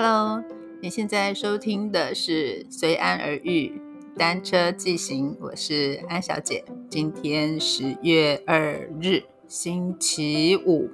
[0.00, 0.44] Hello，
[0.80, 3.82] 你现在收听的是《随安而遇
[4.16, 6.64] 单车记行》，我是安小姐。
[6.88, 10.88] 今天十月二日，星期五。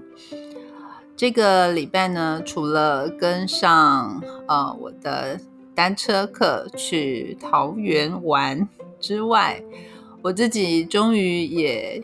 [1.15, 5.39] 这个礼拜呢，除了跟上呃我的
[5.75, 8.67] 单车课去桃园玩
[8.99, 9.63] 之外，
[10.23, 12.03] 我自己终于也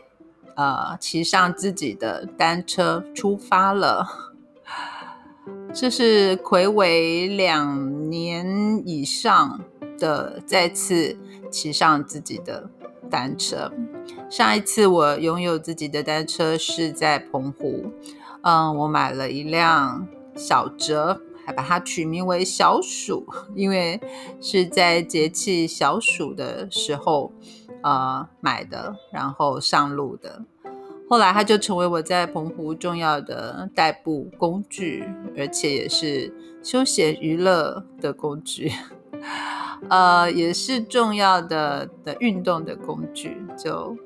[0.55, 4.30] 呃骑上自己的单车出发了。
[5.73, 9.61] 这是魁违两年以上
[9.97, 11.17] 的再次
[11.49, 12.69] 骑上自己的
[13.09, 13.71] 单车。
[14.29, 17.85] 上一次我拥有自己的单车是在澎湖。
[18.41, 23.25] 嗯，我买了一辆小折，还把它取名为小鼠，
[23.55, 23.99] 因为
[24.41, 27.31] 是在节气小暑的时候
[27.81, 30.43] 呃买的，然后上路的。
[31.11, 35.03] 后来它就成为我在澎湖重要的代步工具，
[35.37, 38.71] 而且也是休闲娱乐的工具，
[39.91, 43.35] 呃，也是重要的的运动的工具。
[43.57, 43.97] 就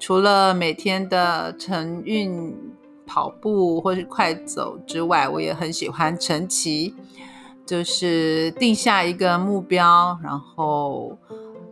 [0.00, 2.74] 除了每天的晨运。
[3.06, 6.94] 跑步或是快走之外，我也很喜欢晨骑，
[7.66, 11.14] 就是定下一个目标，然后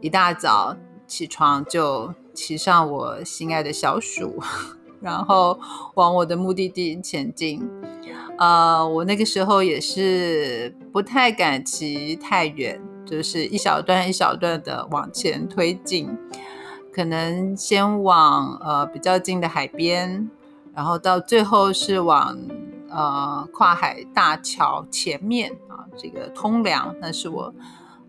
[0.03, 4.43] 一大早起床就骑上我心爱的小鼠，
[5.01, 5.59] 然后
[5.95, 7.69] 往我的目的地前进。
[8.39, 16.09] 呃，我那个时候也是不太敢骑太远，就是一小段一小段的往前推进，
[16.93, 20.31] 可能先往呃比较近的海边。
[20.75, 22.39] 然后到最后是往
[22.89, 27.55] 呃跨海大桥前面啊，这个通梁，那是我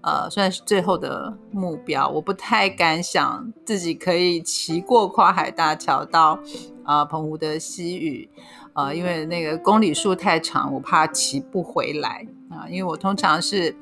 [0.03, 2.07] 呃算是最后的目标。
[2.07, 6.37] 我不太敢想自己可以骑过跨海大桥到
[6.83, 8.29] 啊澎湖的西屿，
[8.73, 12.69] 呃，因为那个公里数太长，我怕骑不回来啊。
[12.69, 13.75] 因为我通常是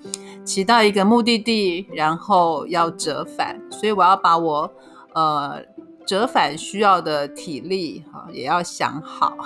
[0.45, 4.71] 骑到一个目的地，然后要折返，所以我要把我
[5.13, 5.61] 呃。
[6.03, 9.37] 折返需要的体力哈，也要想好。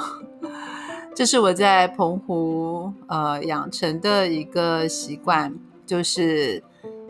[1.13, 5.53] 这是我在澎湖呃养成的一个习惯，
[5.85, 6.63] 就是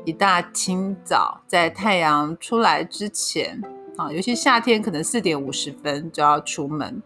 [0.05, 3.61] 一大清早在太阳出来之前
[3.97, 7.01] 啊，尤其夏天可能四点五十分就要出门，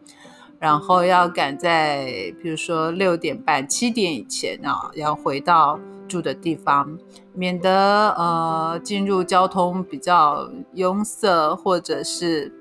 [0.60, 2.06] 然后要赶在
[2.42, 5.80] 比如说六点半、七点以前啊，要回到。
[6.10, 6.98] 住的地方，
[7.36, 12.52] 免得呃进入交通比较拥塞，或者是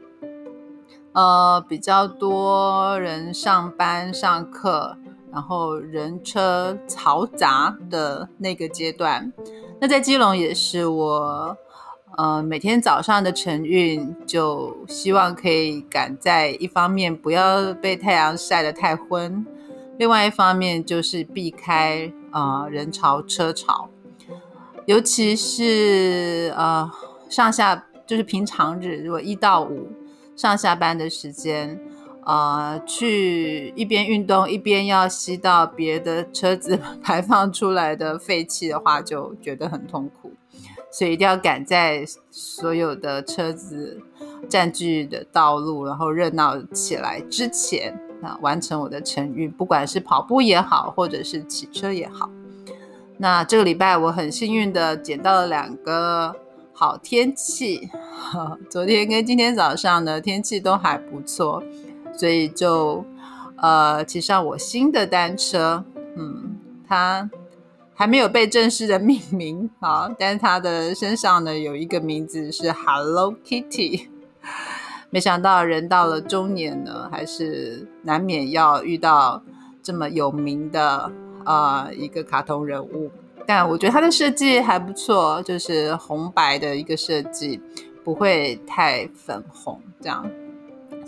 [1.14, 4.98] 呃比较多人上班上课，
[5.32, 9.32] 然后人车嘈杂的那个阶段。
[9.80, 11.56] 那在基隆也是我
[12.16, 19.46] 呃每天早上的晨运，就希望可以赶在一方面不要被太阳晒得太昏，
[19.96, 22.12] 另外一方面就是避开。
[22.30, 23.88] 啊，人潮车潮，
[24.84, 26.88] 尤其是呃
[27.30, 29.88] 上下就是平常日，如果一到五
[30.36, 31.80] 上下班的时间，
[32.28, 40.30] 呃，去一边运动一边要吸到别的车子 排放出来的废气的话，就觉得很痛苦。
[40.90, 44.02] 所以一定要赶在所有的车子
[44.46, 47.98] 占据的道路，然后热闹起来之前。
[48.20, 52.28] 那完成我的晨运，不管是跑步也好，或者是骑车也好。
[53.16, 56.34] 那这个礼拜我很幸运的捡到了两个
[56.72, 57.88] 好天气，
[58.68, 61.62] 昨天跟今天早上的天气都还不错，
[62.14, 63.04] 所以就
[63.56, 65.84] 呃骑上我新的单车。
[66.16, 66.58] 嗯，
[66.88, 67.30] 它
[67.94, 74.08] 还没有被正式的命名啊，但是它的身上呢有一个名字是 Hello Kitty。
[75.10, 79.42] 没想到人到了中年呢，还是难免要遇到
[79.82, 81.10] 这么有名的
[81.44, 83.10] 啊一个卡通人物。
[83.46, 87.58] 但我觉得它的设计还不错，就是红白的一个设计，
[88.04, 90.28] 不会太粉红这样，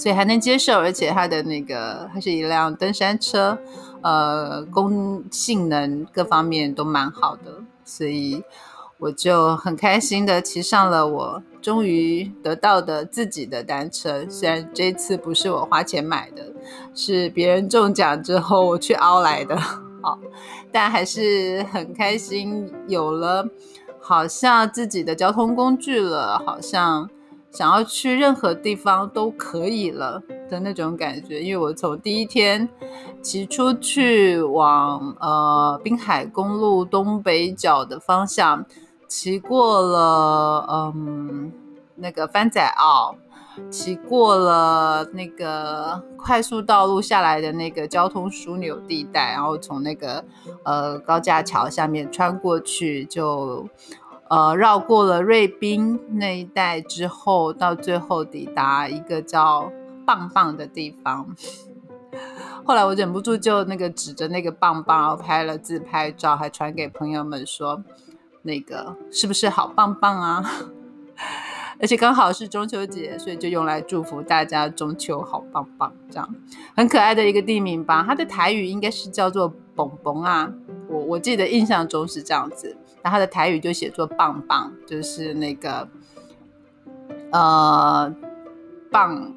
[0.00, 0.79] 所以还能接受。
[0.79, 3.58] 而且它的那个它是一辆登山车，
[4.00, 8.43] 呃，功性能各方面都蛮好的，所以。
[9.02, 16.52] 我就很开心的骑上了我终于得到的自己的单车，虽然这次不是我花钱买的，
[16.94, 19.56] 是别人中奖之后我去凹来的，
[20.05, 20.19] 好，
[20.70, 23.49] 但还是很开心，有了
[23.99, 27.08] 好像自己的交通工具了，好像
[27.50, 31.41] 想要去任何地方都可以了的那种感觉。
[31.41, 32.69] 因为我从第一天
[33.23, 38.64] 骑出去往呃滨海公路东北角的方向。
[39.12, 41.50] 骑过了，嗯，
[41.97, 43.17] 那个番仔澳，
[43.69, 50.25] 骑过了那个快速道路下来的那个交通枢纽地带，然后从那个
[50.62, 53.69] 呃高架桥下面穿过去，就
[54.31, 59.71] 呃绕过了瑞滨那一带之后，到最后抵达一个叫
[60.06, 61.35] 棒棒的地方。
[62.65, 67.82] 后来我忍不住就那个指着那个棒棒，然后拍了自拍照，还传给朋友们说
[68.43, 70.44] ：“那个是不是好棒棒啊？”
[71.81, 76.35] 而且刚好是中秋节，所以就用来祝福大家中秋好棒棒，这样
[76.76, 78.05] 很可爱的一个地名吧。
[78.06, 80.53] 它的台语应该是叫做“蹦蹦”啊，
[80.90, 82.76] 我我记得印象中是这样子。
[83.02, 85.88] 然后他的台语就写作“棒棒”，就是那个
[87.32, 88.14] 呃
[88.90, 89.34] 棒。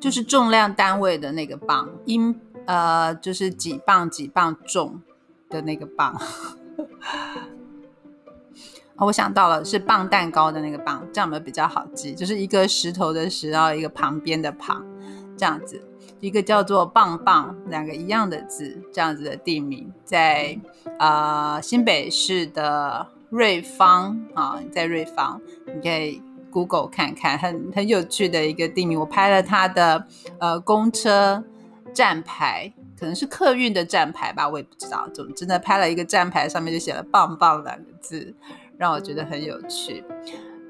[0.00, 5.00] 就是重量单位的那个磅，英呃，就是几磅几磅重
[5.48, 6.14] 的那个磅。
[8.96, 12.14] 我想到了，是棒蛋糕的那个棒，这样有没有比较好记？
[12.14, 14.84] 就是一个石头的石，然后一个旁边的旁，
[15.38, 15.82] 这样子，
[16.24, 20.58] 一个叫做棒棒，两个一样的字，这样子的地名，在
[20.98, 26.22] 呃新北市的瑞芳啊，在瑞芳，你可以。
[26.54, 29.00] Google 看看，很很有趣的一个地名。
[29.00, 30.06] 我拍了它的
[30.38, 31.42] 呃公车
[31.92, 35.08] 站牌，可能是客运的站牌吧，我也不知道。
[35.12, 38.32] 总之呢，拍了一个站牌，上面就写了“棒棒”两个字，
[38.78, 40.04] 让我觉得很有趣。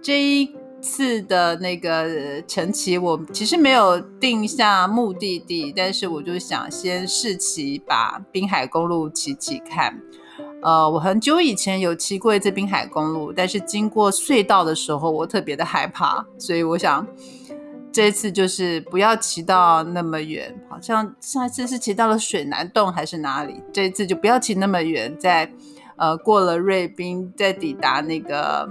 [0.03, 9.99] 这一次的那个晨骑，我其实没有定下目的地，但是我就想先试骑，把滨海公路骑骑看。
[10.63, 17.07] 呃，我很久以前有骑过一次滨海公路，但是经过隧道的时候，我特别的害怕，所以我想
[17.91, 25.51] 这次就是不要骑到那么远，好像上一次是骑到了水南洞还是哪里，这次就不要骑那么远，在
[25.97, 28.69] 呃过了瑞滨，再抵达那个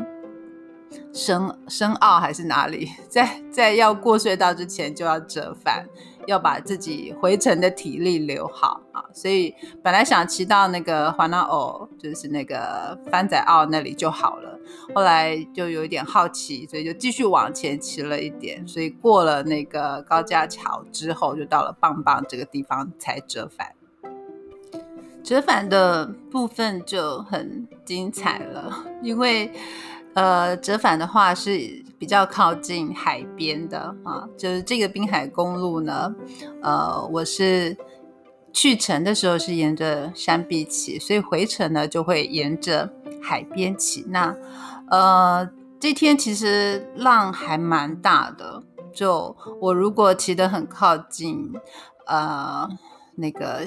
[1.13, 5.85] 深深澳还是哪里，在在要过隧道之前就要折返。
[6.25, 9.53] 要把自己回程的体力留好啊，所以
[9.83, 14.57] 本来想骑到那个环岛澳，就是那个番仔澳那里就好了。
[14.95, 18.65] 后来就有一点好奇，所以就继续往前骑了一点。
[18.65, 23.73] 所以过了那个高架桥之后，就到了棒棒这个地方才折返。
[25.21, 29.51] 折返的部分就很精彩了，因为。
[30.15, 36.13] 呃，折返的话是比较靠近海边的啊，就是这个滨海公路呢，
[36.61, 37.75] 呃，我是
[38.51, 42.93] 去程的时候是沿着山壁骑，所以回程呢就会沿着
[43.23, 44.05] 海边骑。
[44.09, 44.35] 那
[44.91, 45.49] 呃，
[45.79, 48.61] 这天其实浪还蛮大的，
[48.93, 51.51] 就我如果骑得很靠近
[52.05, 52.69] 呃
[53.15, 53.61] 那个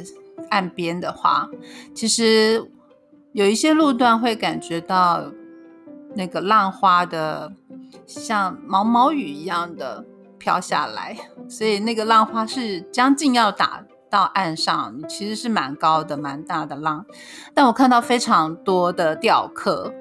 [0.51, 1.49] 岸边的话，
[1.93, 2.71] 其实
[3.33, 5.33] 有一些路段会感觉到。
[6.17, 7.53] 那个浪花的
[8.07, 10.03] 像毛毛雨一样的
[10.39, 11.17] 飘下来，
[11.49, 17.05] 所以那个浪花是将近要打到岸上，其实是蛮高的、蛮大的浪。
[17.53, 19.93] 但我看到非常多的钓客，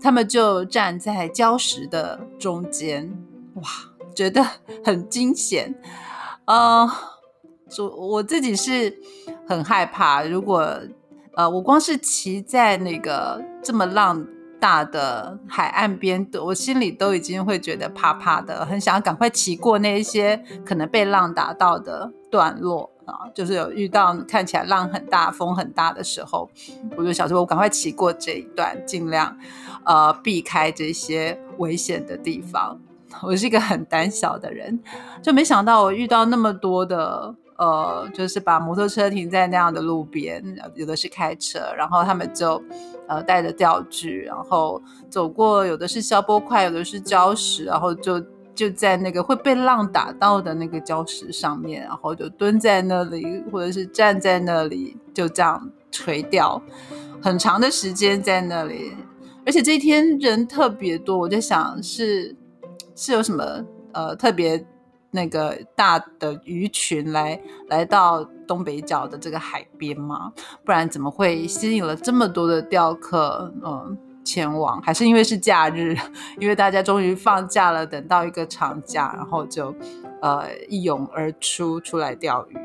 [0.00, 3.10] 他们就站在礁石的中间，
[3.54, 3.62] 哇，
[4.14, 4.44] 觉得
[4.84, 5.74] 很惊险。
[6.44, 6.88] 呃，
[7.78, 8.96] 我我自己是
[9.48, 10.78] 很害怕，如果
[11.34, 14.24] 呃，我光是骑在那个这么浪。
[14.64, 23.28] 大的海岸边，我心里都已经会觉得怕怕的，很想赶快骑过那一些可能被浪打到的段落啊。
[23.34, 26.48] 就是有遇到看起来浪很大、风很大的时候，
[26.96, 29.36] 我就想说，我赶快骑过这一段，尽量
[29.84, 32.80] 呃避开这些危险的地方。
[33.20, 34.80] 我是一个很胆小的人，
[35.20, 37.34] 就没想到我遇到那么多的。
[37.56, 40.42] 呃，就是把摩托车停在那样的路边，
[40.74, 42.60] 有的是开车，然后他们就
[43.06, 48.20] 呃带着钓具，然后走过，有的是消波块，有的是礁石，然后就
[48.56, 56.60] 就在那个会被浪打到的那个礁石上面，然后就蹲在那里，或者是站在那里，就这样垂钓，
[57.22, 58.92] 很长的时间在那里，
[59.46, 62.34] 而且这一天人特别多，我就想是
[62.96, 64.66] 是有什么呃特别。
[65.14, 70.32] 那个大的鱼群来来到东北角的这个海边吗？
[70.64, 74.82] 不然怎么会吸引了这么多的钓客嗯前往？
[74.82, 75.96] 还是因为是假日，
[76.40, 79.72] 因为大家终于放假了，等到一个长假，然后就
[80.20, 82.56] 呃一涌而出出来钓鱼。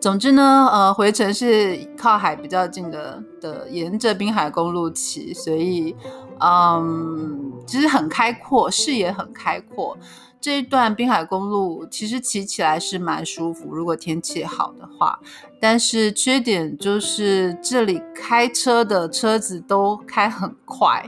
[0.00, 5.94] 总之呢，呃，回程是靠海比较近的的，沿着滨海公路骑，所以
[6.38, 9.96] 嗯，其实很开阔，视野很开阔。
[10.40, 15.20] 这一段滨海公路其实骑起来是蛮舒服，如果天气好的话。
[15.60, 21.04] 但是缺点就是这里开车的车子都开很快，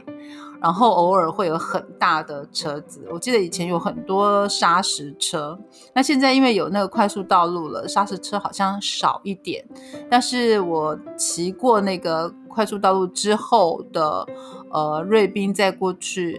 [0.61, 3.09] 然后偶尔会有很大的车子。
[3.11, 5.59] 我记得以前有很多砂石车，
[5.95, 9.65] 那现在因为有那个快速道路了，砂石车好像少一点。
[10.11, 14.27] 但是我骑过那个快速道路之后的
[14.71, 16.39] 呃瑞滨再过去。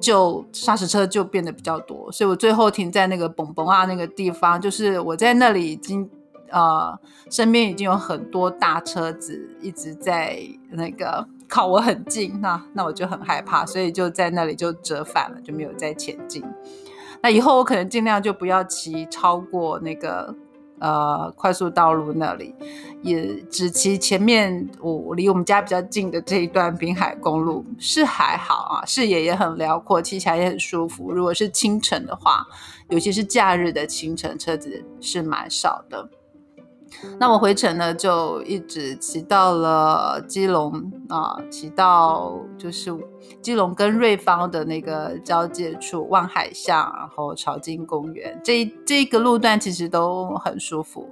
[0.00, 6.08] 就砂石车就变得比较多，所以我最后停在那个蹦蹦啊那个地方，就是我在那里已经
[6.50, 6.98] 呃
[7.30, 10.40] 身边已经有很多大车子一直在
[10.70, 16.42] 那个靠我很近，那那我就很害怕，所以就在那里就折返了，就没有再前进。
[17.22, 20.34] 那以后我可能尽量就不要骑超过那个。
[20.80, 22.54] 呃，快速道路那里
[23.02, 31.12] 也只骑前面，我离我们家比较近的这一段滨海公路是还好啊，视野也很辽阔，骑起来也很舒服。
[31.12, 32.44] 如果是清晨的话，
[32.88, 36.08] 尤其是假日的清晨，车子是蛮少的。
[37.18, 40.72] 那我回程呢，就一直骑到了基隆
[41.08, 42.92] 啊，骑到就是
[43.40, 51.08] 基隆跟瑞芳的那个交界处，望海巷，然后朝金公园，这这个路段其实都很舒服。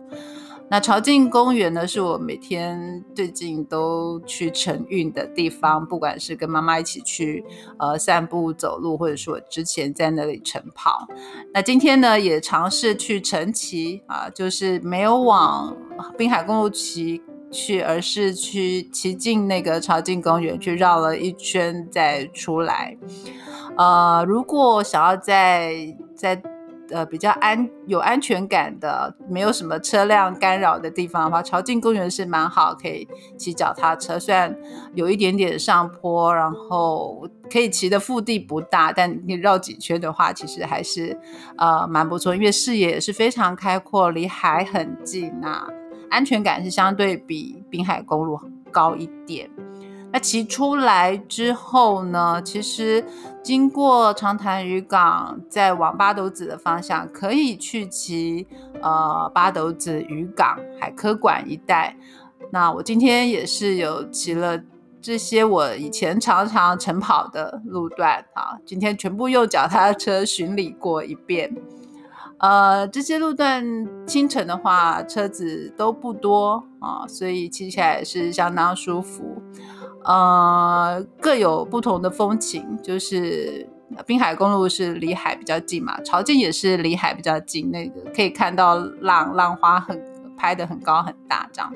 [0.71, 7.43] 那朝境公园呢，是我每天最近都去晨运的地方，不管是跟妈妈一起去
[7.79, 11.07] 呃散步走路，或者是我之前在那里晨跑。
[11.55, 15.75] 那今天呢，也尝试去晨骑啊，就是没有往
[16.19, 22.95] 滨海公路骑去，而是去骑进那个朝境公园去绕了一圈再出来。
[23.79, 26.43] 呃，如果想要在在
[26.91, 34.19] 呃，比较安有安全感的，没有什么车辆干扰的地方的话，朝境公园是蛮好，可以骑脚踏车。
[34.19, 34.57] 虽然
[34.95, 41.19] 有一点点上坡，然后可以骑的腹地不大，但你绕几圈的话，其实还是
[41.57, 45.69] 呃蛮不错，因为视野也是非常开阔，离海很近啊，
[46.11, 48.41] 安全感是相对比滨海公路
[48.71, 49.51] 高一点。
[50.11, 52.41] 那骑出来之后呢？
[52.43, 53.05] 其实
[53.43, 58.47] 经过长潭渔港，再往八斗子的方向，可以去骑
[58.81, 61.95] 呃八斗子渔港海科馆一带。
[62.51, 64.59] 那我今天也是有骑了
[65.03, 71.55] 这些我以前常常晨跑的路段啊，今天全部用脚踏车巡礼过一遍。
[72.39, 73.63] 呃，这些路段
[74.07, 79.43] 清晨的话车子都不多啊，所以骑起来是相当舒服。
[80.05, 83.69] 呃，各有不同的风情，就是
[84.07, 90.03] 滨海公路是离海比较近嘛，朝境也是离海比较近，那个可以看到浪浪花很
[90.37, 91.73] 拍的很高很大这样。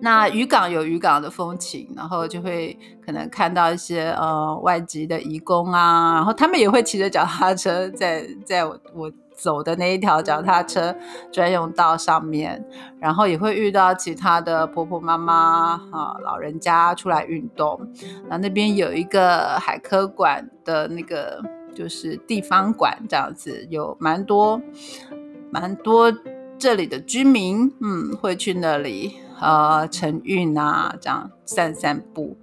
[0.00, 9.12] 那渔港有渔港的风情，然后就会可能看到一些呃外籍的移工啊，然后他们也会骑着脚踏车在在我我。
[9.34, 10.94] 走的那一条脚踏车
[11.32, 12.64] 专用道上面，
[13.00, 17.80] 然后也会遇到其他的婆婆妈妈啊，老人家出来运动。
[18.28, 21.42] 那那边有一个海科馆的那个
[21.74, 24.60] 就是地方馆这样子，有蛮多
[25.50, 26.12] 蛮多
[26.56, 32.36] 这里的居民，嗯，会去那里呃晨运啊，这样散散步。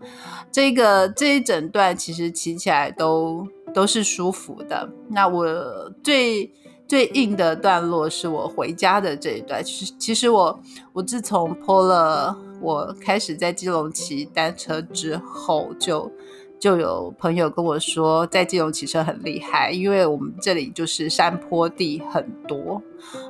[0.51, 4.89] 这个这一整段其实骑起来都都是舒服的。
[5.07, 6.51] 那我最。
[6.91, 9.63] 最硬的段落是我回家的这一段。
[9.63, 10.59] 其实，其实我
[10.91, 16.11] 我自从破了我开始在基隆骑单车之后，就
[16.59, 22.81] 就有朋友跟我说，在基隆骑车很厉害，因为我们这里就是山坡地很多，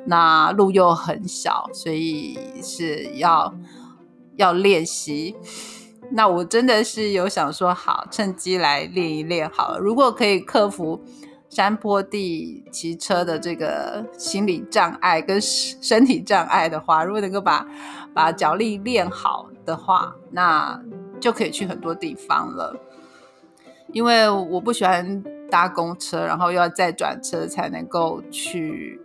[0.08, 3.53] 那路又很小，所以是要
[4.38, 5.36] 要练习。
[6.10, 9.77] 那我真的是有想说，好，趁机来练一练好了。
[9.77, 11.00] 如果可以克服。
[11.51, 17.67] 山坡地骑车的这个心理障碍跟身体障碍的话，如果能够把
[18.13, 20.81] 把脚力练好的话，那
[21.20, 22.79] 就可以去很多地方了。
[23.91, 28.98] 因为我不喜欢搭公车，然后又要再转车才能够去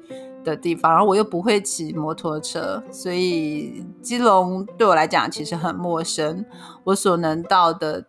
[0.44, 6.46] 的地方，然后我又不会骑摩托车，所以基隆对我来讲其实很陌生。
[6.84, 8.04] 我所能到的。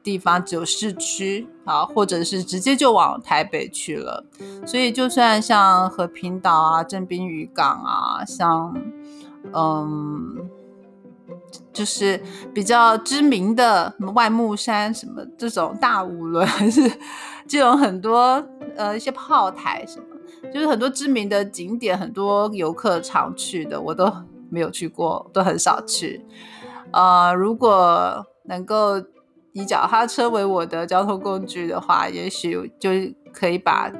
[0.00, 4.24] 地方只有市区啊，或者是直接就往台北去了。
[4.66, 8.74] 所以就算像和平岛啊、正滨渔港啊，像
[9.52, 10.48] 嗯，
[11.70, 12.18] 就是
[12.54, 16.90] 比较知名的什么外木山什么这种大五轮，还是
[17.46, 18.42] 这种很多
[18.74, 24.10] 呃一些炮台什么，就是很多知名的景点，很多游客常去的，我都
[24.48, 26.24] 没有去过，都很少去。
[26.92, 29.02] 呃，如果能够。
[29.58, 32.90] 以脚踏车为我的交通工具的话，也许就
[33.32, 33.90] 可以把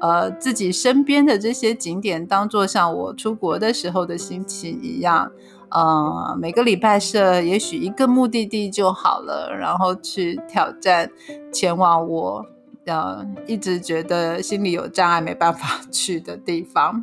[0.00, 5.32] 呃自己身边的这些景点当做像我出国的时候的心情一样，
[5.70, 11.10] 呃，每个礼拜设也许一个目的地就好了，然后去挑战
[11.52, 12.46] 前往我
[12.86, 17.02] 呃一直觉得心里有障碍没办法 去的地方。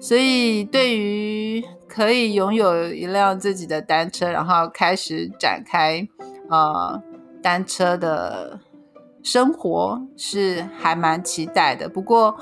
[0.00, 6.06] 所以，对于可以拥有一辆自己的单车，然后开始展开
[6.48, 7.02] 呃
[7.42, 8.60] 单车的
[9.22, 11.88] 生活，是还蛮期待的。
[11.88, 12.36] 不过，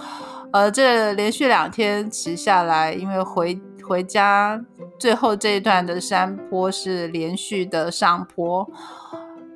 [0.52, 4.64] 呃，这连续两天骑下来，因为回回家
[4.98, 8.68] 最后这一段的山坡是连续的上坡，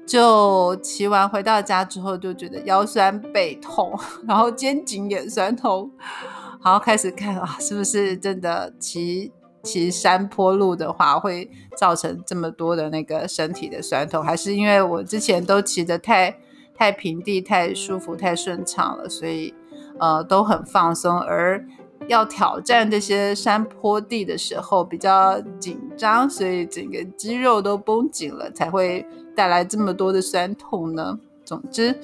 [0.06, 5.90] 就骑完回到家之后，就觉得腰酸背痛，然后肩颈也酸痛。
[6.62, 14.22] 好，开始看啊，是不是真的骑骑山坡路的话，会造成这么多的那个身体的酸痛？
[14.22, 16.36] 还是因为我之前都骑得太
[16.74, 19.54] 太平地、太舒服、太顺畅了，所以
[19.98, 21.64] 呃都很放松，而
[22.08, 31.18] 要挑战这些山坡地的时候比较紧张，所以整个肌肉都绷紧了，才会带来这么多的酸痛呢？
[31.44, 31.94] 总之。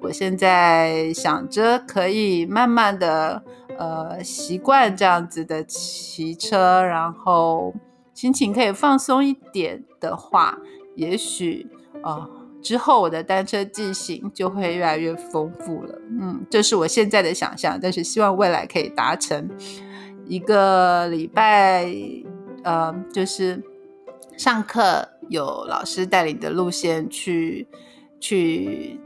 [0.00, 3.42] 我现在想着可以慢慢的，
[3.76, 7.74] 呃，习惯这样子的骑车，然后
[8.14, 10.56] 心情可以放松一点的话，
[10.94, 11.66] 也许
[12.02, 12.28] 啊，
[12.62, 15.98] 之后我的单车记行就会越来越丰富了。
[16.20, 19.50] 嗯，这是我现在的想象，但是希望未来可以达成。
[20.26, 21.92] 一个礼拜，
[22.62, 23.60] 呃，就是
[24.36, 27.66] 上课有老师带领的路线去
[28.20, 29.00] 去。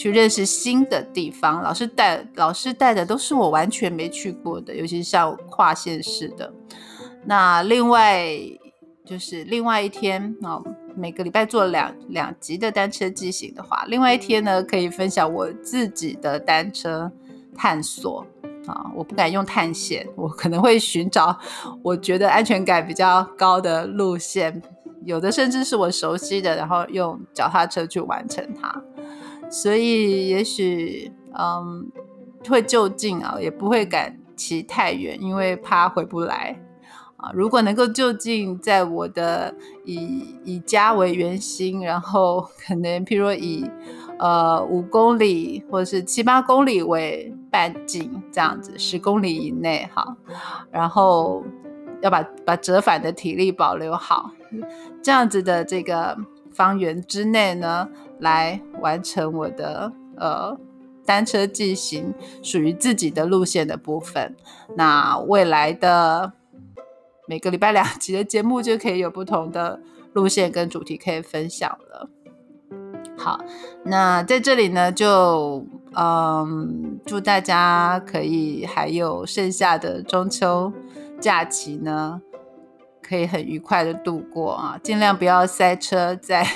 [0.00, 6.50] 去认识新的地方，老师带老师带的都是我完全没去过的，尤其是像跨县市的。
[7.26, 8.26] 那另外
[9.04, 10.58] 就是另外一天啊，
[10.96, 17.12] 每个礼拜做两两集的单车记行的话，另外一天呢可以分享我自己的单车
[17.54, 18.24] 探索
[18.66, 21.38] 啊，我不敢用探险，我可能会寻找
[21.82, 24.62] 我觉得安全感比较高的路线，
[25.04, 28.82] 有的甚至是我熟悉的，然后用脚踏车去完成它。
[29.50, 31.90] 所以也许，嗯，
[32.48, 36.56] 会就近啊，也不会敢骑太远，因为怕回不来
[37.16, 37.32] 啊。
[37.34, 39.52] 如果能够就近，在我的
[39.84, 43.68] 以以家为圆心，然后可能譬如以
[44.20, 50.16] 呃五公里或者是七八公里为半径，这样子十公里以内哈，
[50.70, 51.42] 然后
[52.02, 54.30] 要把把折返的体力保留好，
[55.02, 56.16] 这样子的这个。
[56.52, 57.88] 方圆之内呢，
[58.20, 60.56] 来完成我的呃
[61.04, 64.36] 单车骑行，属于自己的路线的部分。
[64.76, 66.32] 那未来的
[67.26, 69.80] 每个礼拜两集的节目就可以有不同的
[70.12, 72.08] 路线跟主题可以分享了。
[73.16, 73.40] 好，
[73.84, 80.72] 那在这里呢，就嗯祝大家可以还有剩下的中秋
[81.20, 82.22] 假期呢。
[83.02, 86.46] 可以很愉快的度过啊，尽量不要塞车在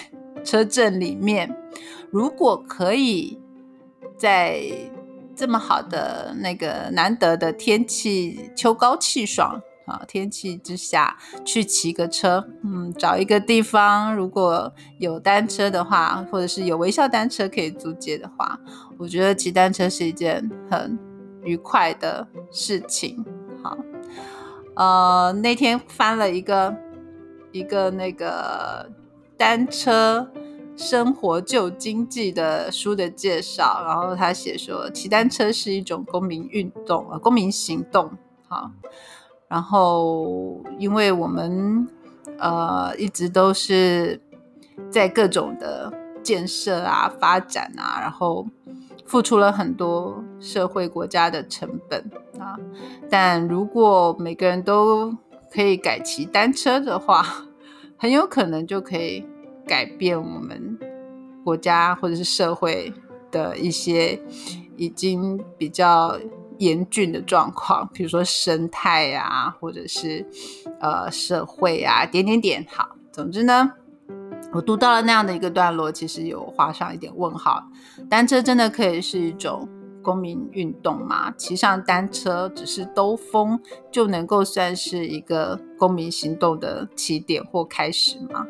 [0.44, 1.56] 车阵里面。
[2.10, 3.40] 如果可以
[4.16, 4.62] 在
[5.34, 18.56] 这么好的那个难得的天气，秋高气爽啊天气之下去骑个车，嗯，找一个地方，如果有单车的话，或者是有微笑单车可以租借的话，
[18.96, 20.96] 我觉得骑单车是一件很
[21.42, 23.24] 愉快的事情。
[23.60, 23.76] 好。
[24.76, 26.74] 呃，那天翻了一个
[27.52, 28.88] 一个那个
[29.46, 30.26] 单车
[30.74, 38.10] 生活旧经济的书的介绍，然后他写说，骑单车是一种公民运动，呃，公民行动。
[38.48, 38.70] 好，
[39.46, 41.86] 然后因为我们
[42.38, 44.18] 呃一直都是
[44.88, 48.46] 在各种的建设啊、发展啊，然后。
[49.06, 52.58] 付出了很多社会国家的成本啊，
[53.10, 55.14] 但如果每个人都
[55.52, 57.22] 可以改骑单车的话，
[57.98, 59.22] 很有可能就可以
[59.66, 60.78] 改变我们
[61.44, 62.92] 国家或者是社会
[63.30, 64.20] 的一些
[64.76, 66.18] 已经比较
[66.58, 70.26] 严峻的状况，比如说生态啊，或者是
[70.80, 72.64] 呃社会啊，点点点。
[72.70, 73.72] 好，总之呢。
[74.52, 77.60] 我读到了那样的一个段落，其实有画上一点问号。
[78.08, 79.68] 单车真的可以是一种
[80.00, 81.28] 公民运动吗？
[81.36, 88.46] 骑上单车只是兜风就能够算是一个公民行动的起点或开始吗？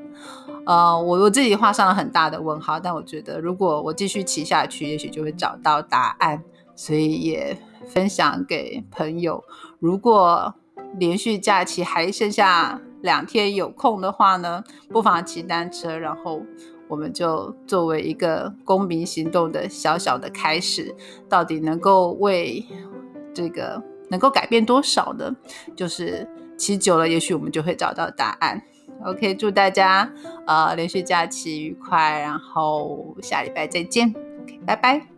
[0.66, 2.80] 呃，我我自己画上了很大的问号。
[2.80, 6.42] 但我觉得，如果我继续骑下去，也许就会找到答案。
[6.76, 9.44] 所以也分享给朋友。
[9.78, 10.54] 如果
[10.98, 12.80] 连续假期还剩下。
[13.04, 16.40] 两天有空的话呢，不妨骑单车，然后
[16.88, 20.96] 我们就作为一个公民行动的小小的开始，
[21.28, 22.64] 到底能够为
[23.34, 25.36] 这个能够改变多少呢？
[25.76, 28.62] 就是骑久了，也许我们就会找到答案。
[29.04, 30.10] OK，祝大家
[30.46, 34.08] 呃连续假期愉快，然后下礼拜再见。
[34.42, 35.13] OK，拜拜。